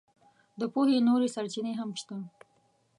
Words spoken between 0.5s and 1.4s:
د پوهې نورې